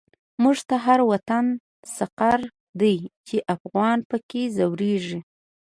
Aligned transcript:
موږ 0.43 0.57
ته 0.67 0.75
هر 0.85 0.99
وطن 1.11 1.45
سقر 1.97 2.39
دی، 2.79 2.95
چی 3.27 3.37
افغان 3.55 3.97
په 4.09 4.17
کی 4.29 4.43
ځوريږی 4.57 5.19